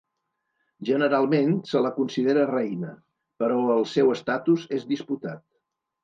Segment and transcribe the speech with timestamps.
[0.87, 2.89] Generalment, se la considera reina,
[3.43, 5.45] però el seu estatus és disputat.